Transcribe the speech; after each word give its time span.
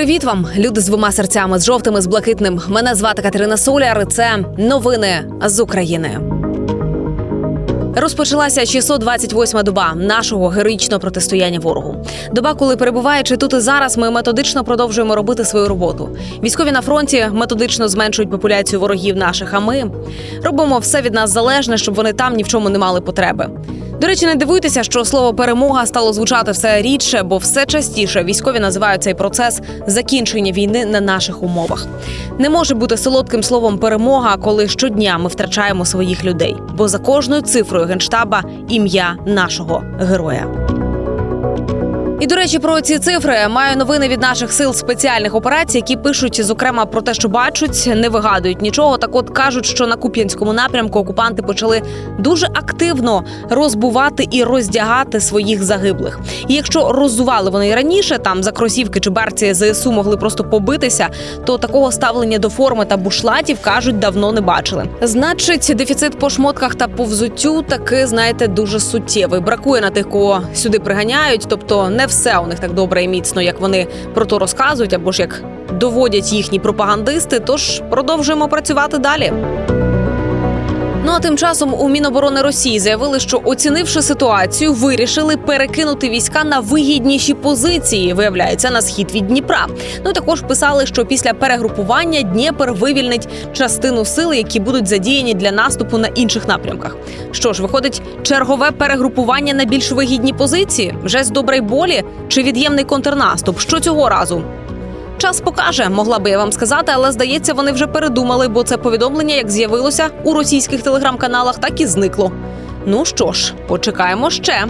Привіт 0.00 0.24
вам, 0.24 0.46
люди 0.56 0.80
з 0.80 0.86
двома 0.86 1.12
серцями, 1.12 1.58
з 1.58 1.64
жовтими, 1.64 2.00
з 2.00 2.06
блакитним. 2.06 2.60
Мене 2.68 2.94
звати 2.94 3.22
Катерина 3.22 3.56
Соляр. 3.56 4.02
і 4.02 4.04
Це 4.04 4.38
новини 4.58 5.24
з 5.44 5.60
України. 5.60 6.20
Розпочалася 7.96 8.60
628-ма 8.60 9.62
доба 9.62 9.94
нашого 9.94 10.48
героїчного 10.48 11.00
протистояння 11.00 11.58
ворогу. 11.58 12.04
Доба, 12.32 12.54
коли 12.54 12.76
перебуваючи 12.76 13.36
тут 13.36 13.52
і 13.52 13.60
зараз, 13.60 13.98
ми 13.98 14.10
методично 14.10 14.64
продовжуємо 14.64 15.16
робити 15.16 15.44
свою 15.44 15.68
роботу. 15.68 16.16
Військові 16.42 16.72
на 16.72 16.80
фронті 16.80 17.28
методично 17.32 17.88
зменшують 17.88 18.30
популяцію 18.30 18.80
ворогів 18.80 19.16
наших. 19.16 19.54
А 19.54 19.60
ми 19.60 19.90
робимо 20.44 20.78
все 20.78 21.02
від 21.02 21.14
нас 21.14 21.30
залежне, 21.30 21.78
щоб 21.78 21.94
вони 21.94 22.12
там 22.12 22.34
ні 22.34 22.42
в 22.42 22.48
чому 22.48 22.68
не 22.68 22.78
мали 22.78 23.00
потреби. 23.00 23.48
До 24.00 24.06
речі, 24.06 24.26
не 24.26 24.34
дивуйтеся, 24.34 24.82
що 24.82 25.04
слово 25.04 25.34
перемога 25.34 25.86
стало 25.86 26.12
звучати 26.12 26.50
все 26.52 26.82
рідше, 26.82 27.22
бо 27.22 27.38
все 27.38 27.66
частіше 27.66 28.24
військові 28.24 28.60
називають 28.60 29.02
цей 29.02 29.14
процес 29.14 29.60
закінчення 29.86 30.52
війни 30.52 30.84
на 30.84 31.00
наших 31.00 31.42
умовах. 31.42 31.86
Не 32.38 32.50
може 32.50 32.74
бути 32.74 32.96
солодким 32.96 33.42
словом 33.42 33.78
перемога, 33.78 34.36
коли 34.36 34.68
щодня 34.68 35.18
ми 35.18 35.28
втрачаємо 35.28 35.84
своїх 35.84 36.24
людей. 36.24 36.56
Бо 36.74 36.88
за 36.88 36.98
кожною 36.98 37.42
цифрою 37.42 37.86
генштаба 37.86 38.44
ім'я 38.68 39.16
нашого 39.26 39.82
героя. 40.00 40.46
І 42.20 42.26
до 42.26 42.34
речі, 42.34 42.58
про 42.58 42.80
ці 42.80 42.98
цифри 42.98 43.48
маю 43.48 43.76
новини 43.76 44.08
від 44.08 44.20
наших 44.20 44.52
сил 44.52 44.74
спеціальних 44.74 45.34
операцій, 45.34 45.78
які 45.78 45.96
пишуть 45.96 46.44
зокрема 46.44 46.86
про 46.86 47.02
те, 47.02 47.14
що 47.14 47.28
бачать, 47.28 47.90
не 47.96 48.08
вигадують 48.08 48.62
нічого. 48.62 48.98
Так, 48.98 49.14
от 49.16 49.30
кажуть, 49.30 49.66
що 49.66 49.86
на 49.86 49.96
Куп'янському 49.96 50.52
напрямку 50.52 50.98
окупанти 50.98 51.42
почали 51.42 51.82
дуже 52.18 52.46
активно 52.46 53.24
розбувати 53.50 54.28
і 54.30 54.44
роздягати 54.44 55.20
своїх 55.20 55.62
загиблих. 55.62 56.20
І 56.48 56.54
якщо 56.54 56.92
роззували 56.92 57.50
вони 57.50 57.68
і 57.68 57.74
раніше, 57.74 58.18
там 58.18 58.42
за 58.42 58.52
кросівки 58.52 59.00
чи 59.00 59.10
берці 59.10 59.54
ЗСУ 59.54 59.92
могли 59.92 60.16
просто 60.16 60.44
побитися, 60.44 61.08
то 61.44 61.58
такого 61.58 61.92
ставлення 61.92 62.38
до 62.38 62.48
форми 62.48 62.84
та 62.84 62.96
бушлатів 62.96 63.58
кажуть 63.60 63.98
давно 63.98 64.32
не 64.32 64.40
бачили. 64.40 64.84
Значить, 65.02 65.72
дефіцит 65.76 66.18
по 66.18 66.30
шмотках 66.30 66.74
та 66.74 66.88
по 66.88 67.04
взуттю 67.04 67.62
таки 67.62 68.06
знаєте 68.06 68.48
дуже 68.48 68.80
суттєвий. 68.80 69.40
Бракує 69.40 69.82
на 69.82 69.90
тих, 69.90 70.10
кого 70.10 70.42
сюди 70.54 70.78
приганяють, 70.78 71.46
тобто 71.48 71.88
не 71.88 72.09
все 72.10 72.38
у 72.38 72.46
них 72.46 72.58
так 72.58 72.74
добре 72.74 73.02
і 73.02 73.08
міцно, 73.08 73.42
як 73.42 73.60
вони 73.60 73.86
про 74.14 74.24
то 74.24 74.38
розказують, 74.38 74.92
або 74.92 75.12
ж 75.12 75.22
як 75.22 75.42
доводять 75.72 76.32
їхні 76.32 76.58
пропагандисти. 76.58 77.40
Тож 77.40 77.82
продовжуємо 77.90 78.48
працювати 78.48 78.98
далі. 78.98 79.32
Ну 81.10 81.16
а 81.16 81.20
тим 81.20 81.36
часом 81.36 81.74
у 81.74 81.88
Міноборони 81.88 82.42
Росії 82.42 82.78
заявили, 82.78 83.20
що 83.20 83.40
оцінивши 83.44 84.02
ситуацію, 84.02 84.72
вирішили 84.72 85.36
перекинути 85.36 86.08
війська 86.08 86.44
на 86.44 86.60
вигідніші 86.60 87.34
позиції. 87.34 88.12
Виявляється 88.12 88.70
на 88.70 88.82
схід 88.82 89.14
від 89.14 89.26
Дніпра. 89.26 89.66
Ну 90.04 90.12
також 90.12 90.40
писали, 90.40 90.86
що 90.86 91.06
після 91.06 91.34
перегрупування 91.34 92.22
Дніпр 92.22 92.70
вивільнить 92.72 93.28
частину 93.52 94.04
сил, 94.04 94.32
які 94.32 94.60
будуть 94.60 94.88
задіяні 94.88 95.34
для 95.34 95.52
наступу 95.52 95.98
на 95.98 96.08
інших 96.08 96.48
напрямках. 96.48 96.96
Що 97.32 97.52
ж, 97.52 97.62
виходить, 97.62 98.02
чергове 98.22 98.70
перегрупування 98.70 99.54
на 99.54 99.64
більш 99.64 99.92
вигідні 99.92 100.32
позиції, 100.32 100.94
вже 101.04 101.24
з 101.24 101.30
доброї 101.30 101.60
болі 101.60 102.02
чи 102.28 102.42
від'ємний 102.42 102.84
контрнаступ. 102.84 103.60
Що 103.60 103.80
цього 103.80 104.08
разу? 104.08 104.42
Час 105.20 105.40
покаже, 105.40 105.88
могла 105.88 106.18
би 106.18 106.30
я 106.30 106.38
вам 106.38 106.52
сказати, 106.52 106.92
але 106.94 107.12
здається, 107.12 107.54
вони 107.54 107.72
вже 107.72 107.86
передумали, 107.86 108.48
бо 108.48 108.62
це 108.62 108.76
повідомлення, 108.76 109.34
як 109.34 109.50
з'явилося 109.50 110.08
у 110.24 110.34
російських 110.34 110.82
телеграм-каналах, 110.82 111.58
так 111.58 111.80
і 111.80 111.86
зникло. 111.86 112.32
Ну 112.86 113.04
що 113.04 113.32
ж, 113.32 113.54
почекаємо 113.68 114.30
ще. 114.30 114.66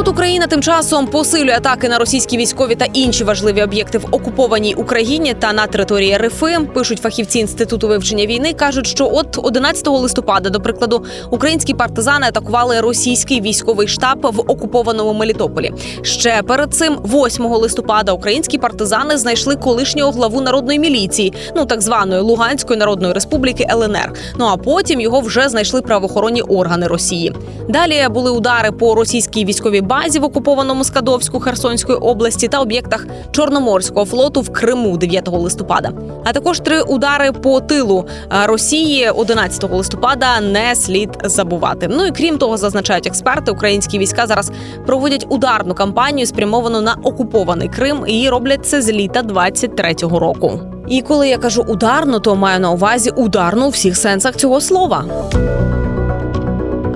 От 0.00 0.08
Україна 0.08 0.46
тим 0.46 0.62
часом 0.62 1.06
посилює 1.06 1.54
атаки 1.56 1.88
на 1.88 1.98
російські 1.98 2.36
військові 2.36 2.74
та 2.74 2.84
інші 2.84 3.24
важливі 3.24 3.62
об'єкти 3.62 3.98
в 3.98 4.06
окупованій 4.10 4.74
Україні 4.74 5.34
та 5.34 5.52
на 5.52 5.66
території 5.66 6.16
РФ. 6.16 6.44
Пишуть 6.74 6.98
фахівці 6.98 7.38
інституту 7.38 7.88
вивчення 7.88 8.26
війни. 8.26 8.52
кажуть, 8.52 8.86
що 8.86 9.10
от 9.12 9.38
11 9.42 9.88
листопада, 9.88 10.50
до 10.50 10.60
прикладу, 10.60 11.04
українські 11.30 11.74
партизани 11.74 12.26
атакували 12.26 12.80
російський 12.80 13.40
військовий 13.40 13.88
штаб 13.88 14.18
в 14.22 14.40
окупованому 14.40 15.12
Мелітополі. 15.12 15.72
Ще 16.02 16.42
перед 16.42 16.74
цим, 16.74 16.98
8 17.04 17.46
листопада, 17.46 18.12
українські 18.12 18.58
партизани 18.58 19.16
знайшли 19.16 19.56
колишнього 19.56 20.10
главу 20.10 20.40
народної 20.40 20.78
міліції, 20.78 21.32
ну 21.56 21.64
так 21.64 21.82
званої 21.82 22.22
Луганської 22.22 22.78
народної 22.78 23.12
республіки 23.12 23.66
ЛНР. 23.70 24.12
Ну 24.38 24.46
а 24.46 24.56
потім 24.56 25.00
його 25.00 25.20
вже 25.20 25.48
знайшли 25.48 25.82
правоохоронні 25.82 26.42
органи 26.42 26.86
Росії. 26.86 27.34
Далі 27.68 28.06
були 28.10 28.30
удари 28.30 28.72
по 28.72 28.94
російській 28.94 29.44
військовій 29.44 29.87
базі 29.88 30.18
в 30.18 30.24
окупованому 30.24 30.84
Скадовську 30.84 31.40
Херсонської 31.40 31.98
області 31.98 32.48
та 32.48 32.60
об'єктах 32.60 33.06
Чорноморського 33.30 34.06
флоту 34.06 34.40
в 34.40 34.52
Криму 34.52 34.96
9 34.96 35.28
листопада. 35.28 35.92
А 36.24 36.32
також 36.32 36.60
три 36.60 36.82
удари 36.82 37.32
по 37.32 37.60
тилу 37.60 38.06
Росії 38.44 39.10
11 39.10 39.72
листопада 39.72 40.40
не 40.40 40.74
слід 40.74 41.10
забувати. 41.24 41.88
Ну 41.90 42.06
і 42.06 42.10
крім 42.10 42.38
того, 42.38 42.56
зазначають 42.56 43.06
експерти, 43.06 43.50
українські 43.50 43.98
війська 43.98 44.26
зараз 44.26 44.50
проводять 44.86 45.26
ударну 45.28 45.74
кампанію, 45.74 46.26
спрямовану 46.26 46.80
на 46.80 46.94
окупований 47.02 47.68
Крим, 47.68 48.04
і 48.06 48.28
роблять 48.28 48.66
це 48.66 48.82
з 48.82 48.88
літа 48.88 49.22
23-го 49.22 50.18
року. 50.18 50.60
І 50.88 51.02
коли 51.02 51.28
я 51.28 51.38
кажу 51.38 51.64
ударну, 51.68 52.20
то 52.20 52.36
маю 52.36 52.60
на 52.60 52.70
увазі 52.70 53.10
ударну 53.10 53.66
у 53.66 53.70
всіх 53.70 53.96
сенсах 53.96 54.36
цього 54.36 54.60
слова. 54.60 55.04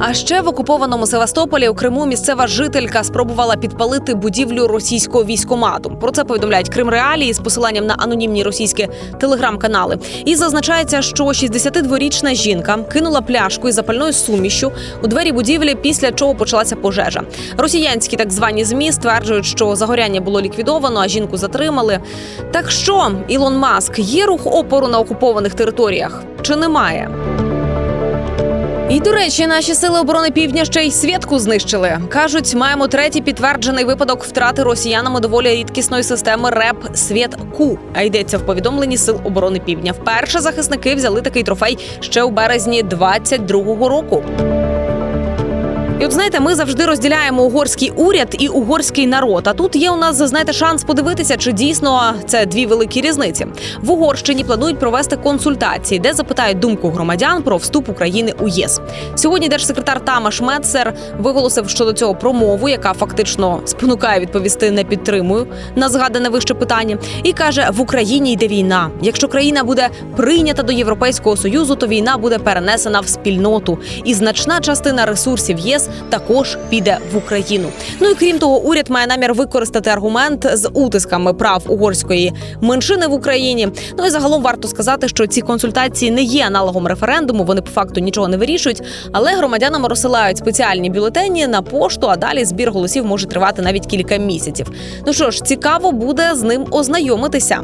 А 0.04 0.14
ще 0.14 0.40
в 0.40 0.48
окупованому 0.48 1.06
Севастополі 1.06 1.68
у 1.68 1.74
Криму 1.74 2.06
місцева 2.06 2.46
жителька 2.46 3.04
спробувала 3.04 3.56
підпалити 3.56 4.14
будівлю 4.14 4.66
російського 4.66 5.24
військомату. 5.24 5.90
Про 6.00 6.10
це 6.10 6.24
повідомляють 6.24 6.68
Крим 6.68 6.88
Реалії 6.88 7.32
з 7.32 7.38
посиланням 7.38 7.86
на 7.86 7.94
анонімні 7.98 8.42
російські 8.42 8.88
телеграм-канали. 9.20 9.98
І 10.24 10.36
зазначається, 10.36 11.02
що 11.02 11.24
62-річна 11.24 12.34
жінка 12.34 12.78
кинула 12.92 13.20
пляшку 13.20 13.68
із 13.68 13.74
запальною 13.74 14.12
сумішю 14.12 14.72
у 15.02 15.06
двері 15.06 15.32
будівлі, 15.32 15.74
після 15.74 16.12
чого 16.12 16.34
почалася 16.34 16.76
пожежа. 16.76 17.22
Росіянські 17.56 18.16
так 18.16 18.30
звані 18.30 18.64
змі 18.64 18.92
стверджують, 18.92 19.46
що 19.46 19.76
загоряння 19.76 20.20
було 20.20 20.40
ліквідовано, 20.40 21.00
а 21.00 21.08
жінку 21.08 21.36
затримали. 21.36 22.00
Так 22.50 22.70
що 22.70 23.10
Ілон 23.28 23.56
Маск 23.56 23.98
є 23.98 24.26
рух 24.26 24.40
опору 24.46 24.88
на 24.88 24.98
окупованих 24.98 25.54
територіях 25.54 26.22
чи 26.42 26.56
немає? 26.56 27.08
І 28.92 29.00
до 29.00 29.12
речі, 29.12 29.46
наші 29.46 29.74
сили 29.74 30.00
оборони 30.00 30.30
півдня 30.30 30.64
ще 30.64 30.82
й 30.82 30.90
святку 30.90 31.38
знищили. 31.38 31.98
кажуть, 32.08 32.54
маємо 32.54 32.88
третій 32.88 33.20
підтверджений 33.20 33.84
випадок 33.84 34.24
втрати 34.24 34.62
росіянами 34.62 35.20
доволі 35.20 35.48
рідкісної 35.48 36.02
системи 36.02 36.50
РЕП 36.50 36.96
світ 36.96 37.36
Ку. 37.56 37.78
А 37.94 38.02
йдеться 38.02 38.38
в 38.38 38.46
повідомленні 38.46 38.96
сил 38.96 39.20
оборони 39.24 39.58
Півдня. 39.58 39.92
Вперше 39.92 40.40
захисники 40.40 40.94
взяли 40.94 41.20
такий 41.20 41.42
трофей 41.42 41.78
ще 42.00 42.22
у 42.22 42.30
березні 42.30 42.84
22-го 42.84 43.88
року. 43.88 44.22
І 46.02 46.04
от 46.04 46.12
знаєте, 46.12 46.40
ми 46.40 46.54
завжди 46.54 46.86
розділяємо 46.86 47.42
угорський 47.42 47.90
уряд 47.96 48.36
і 48.38 48.48
угорський 48.48 49.06
народ. 49.06 49.48
А 49.48 49.52
тут 49.52 49.76
є 49.76 49.90
у 49.90 49.96
нас 49.96 50.16
знаєте, 50.16 50.52
шанс 50.52 50.84
подивитися, 50.84 51.36
чи 51.36 51.52
дійсно 51.52 52.14
це 52.26 52.46
дві 52.46 52.66
великі 52.66 53.00
різниці. 53.00 53.46
В 53.82 53.90
Угорщині 53.90 54.44
планують 54.44 54.78
провести 54.78 55.16
консультації, 55.16 56.00
де 56.00 56.12
запитають 56.12 56.58
думку 56.58 56.90
громадян 56.90 57.42
про 57.42 57.56
вступ 57.56 57.88
України 57.88 58.34
у 58.40 58.48
ЄС. 58.48 58.80
Сьогодні 59.14 59.48
держсекретар 59.48 60.04
Тамаш 60.04 60.40
Мецер 60.40 60.94
виголосив 61.18 61.68
щодо 61.68 61.92
цього 61.92 62.14
промову, 62.14 62.68
яка 62.68 62.92
фактично 62.92 63.60
спонукає 63.64 64.20
відповісти 64.20 64.70
не 64.70 64.84
підтримую 64.84 65.46
на 65.76 65.88
згадане 65.88 66.28
вище 66.28 66.54
питання, 66.54 66.98
і 67.22 67.32
каже: 67.32 67.68
в 67.72 67.80
Україні 67.80 68.32
йде 68.32 68.46
війна. 68.46 68.90
Якщо 69.02 69.28
країна 69.28 69.64
буде 69.64 69.88
прийнята 70.16 70.62
до 70.62 70.72
Європейського 70.72 71.36
союзу, 71.36 71.76
то 71.76 71.86
війна 71.86 72.16
буде 72.16 72.38
перенесена 72.38 73.00
в 73.00 73.08
спільноту, 73.08 73.78
і 74.04 74.14
значна 74.14 74.60
частина 74.60 75.06
ресурсів 75.06 75.58
ЄС 75.58 75.88
також 76.08 76.58
піде 76.70 76.98
в 77.12 77.16
Україну. 77.16 77.68
Ну 78.00 78.08
і 78.08 78.14
крім 78.14 78.38
того, 78.38 78.58
уряд 78.58 78.90
має 78.90 79.06
намір 79.06 79.34
використати 79.34 79.90
аргумент 79.90 80.46
з 80.52 80.68
утисками 80.68 81.34
прав 81.34 81.62
угорської 81.68 82.32
меншини 82.60 83.06
в 83.06 83.12
Україні. 83.12 83.68
Ну 83.98 84.06
і 84.06 84.10
загалом 84.10 84.42
варто 84.42 84.68
сказати, 84.68 85.08
що 85.08 85.26
ці 85.26 85.40
консультації 85.40 86.10
не 86.10 86.22
є 86.22 86.44
аналогом 86.46 86.86
референдуму. 86.86 87.44
Вони 87.44 87.60
по 87.60 87.70
факту 87.70 88.00
нічого 88.00 88.28
не 88.28 88.36
вирішують, 88.36 88.82
але 89.12 89.36
громадянам 89.36 89.86
розсилають 89.86 90.38
спеціальні 90.38 90.90
бюлетені 90.90 91.46
на 91.46 91.62
пошту. 91.62 92.06
А 92.10 92.16
далі 92.16 92.44
збір 92.44 92.70
голосів 92.70 93.06
може 93.06 93.26
тривати 93.26 93.62
навіть 93.62 93.86
кілька 93.86 94.16
місяців. 94.16 94.66
Ну 95.06 95.12
що 95.12 95.30
ж, 95.30 95.44
цікаво 95.44 95.92
буде 95.92 96.34
з 96.34 96.42
ним 96.42 96.66
ознайомитися. 96.70 97.60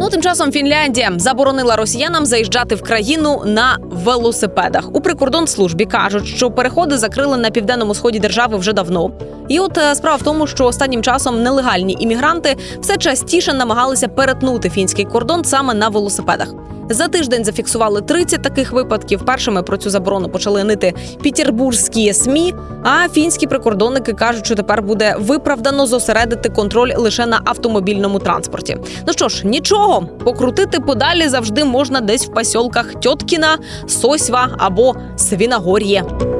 Ну, 0.00 0.08
тим 0.08 0.22
часом 0.22 0.52
Фінляндія 0.52 1.12
заборонила 1.16 1.76
росіянам 1.76 2.26
заїжджати 2.26 2.74
в 2.74 2.82
країну 2.82 3.42
на 3.46 3.78
велосипедах. 3.80 4.94
У 4.94 5.00
прикордонслужбі 5.00 5.84
кажуть, 5.84 6.26
що 6.26 6.50
переходи 6.50 6.98
закрили 6.98 7.36
на 7.36 7.50
південному 7.50 7.94
сході 7.94 8.18
держави 8.18 8.56
вже 8.56 8.72
давно. 8.72 9.10
І 9.48 9.58
от 9.58 9.78
е, 9.78 9.94
справа 9.94 10.16
в 10.16 10.22
тому, 10.22 10.46
що 10.46 10.64
останнім 10.64 11.02
часом 11.02 11.42
нелегальні 11.42 11.96
іммігранти 12.00 12.56
все 12.80 12.96
частіше 12.96 13.52
намагалися 13.52 14.08
перетнути 14.08 14.70
фінський 14.70 15.04
кордон 15.04 15.44
саме 15.44 15.74
на 15.74 15.88
велосипедах. 15.88 16.54
За 16.90 17.08
тиждень 17.08 17.44
зафіксували 17.44 18.00
30 18.00 18.42
таких 18.42 18.72
випадків. 18.72 19.24
Першими 19.24 19.62
про 19.62 19.76
цю 19.76 19.90
заборону 19.90 20.28
почали 20.28 20.64
нити 20.64 20.94
пітербурзькі 21.22 22.12
СМІ. 22.12 22.54
А 22.82 23.08
фінські 23.08 23.46
прикордонники 23.46 24.12
кажуть, 24.12 24.46
що 24.46 24.54
тепер 24.54 24.82
буде 24.82 25.16
виправдано 25.18 25.86
зосередити 25.86 26.48
контроль 26.48 26.92
лише 26.96 27.26
на 27.26 27.40
автомобільному 27.44 28.18
транспорті. 28.18 28.76
Ну 29.06 29.12
що 29.12 29.28
ж, 29.28 29.46
нічого, 29.46 30.06
покрутити 30.24 30.80
подалі 30.80 31.28
завжди 31.28 31.64
можна 31.64 32.00
десь 32.00 32.26
в 32.26 32.32
пасьолках 32.32 32.94
Тьоткіна, 32.94 33.58
Сосьва 33.86 34.48
або 34.58 34.94
Свінагор'є. 35.16 36.35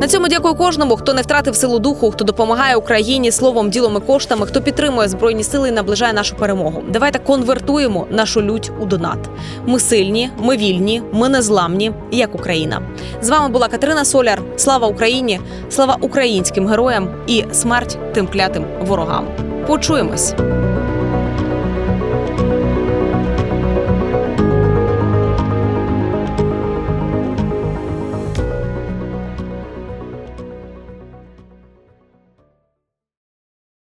На 0.00 0.08
цьому 0.08 0.28
дякую 0.28 0.54
кожному, 0.54 0.96
хто 0.96 1.14
не 1.14 1.22
втратив 1.22 1.56
силу 1.56 1.78
духу, 1.78 2.10
хто 2.10 2.24
допомагає 2.24 2.76
Україні 2.76 3.32
словом, 3.32 3.70
ділом 3.70 3.96
і 3.96 4.00
коштами, 4.06 4.46
хто 4.46 4.62
підтримує 4.62 5.08
збройні 5.08 5.44
сили 5.44 5.68
і 5.68 5.72
наближає 5.72 6.12
нашу 6.12 6.36
перемогу. 6.36 6.82
Давайте 6.88 7.18
конвертуємо 7.18 8.06
нашу 8.10 8.42
лють 8.42 8.72
у 8.80 8.86
донат. 8.86 9.18
Ми 9.66 9.80
сильні, 9.80 10.30
ми 10.38 10.56
вільні, 10.56 11.02
ми 11.12 11.28
незламні, 11.28 11.92
як 12.10 12.34
Україна. 12.34 12.82
З 13.22 13.28
вами 13.28 13.48
була 13.48 13.68
Катерина 13.68 14.04
Соляр. 14.04 14.42
Слава 14.56 14.86
Україні! 14.86 15.40
Слава 15.70 15.96
українським 16.00 16.68
героям 16.68 17.08
і 17.26 17.44
смерть 17.52 17.98
тим 18.12 18.26
клятим 18.26 18.64
ворогам. 18.80 19.26
Почуємось. 19.66 20.34